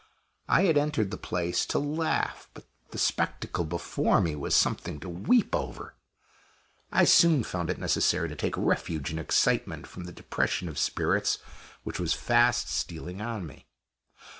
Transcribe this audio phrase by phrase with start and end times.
[0.49, 5.07] I had entered the place to laugh, but the spectacle before me was something to
[5.07, 5.93] weep over.
[6.91, 11.37] I soon found it necessary to take refuge in excitement from the depression of spirits
[11.83, 13.67] which was fast stealing on me.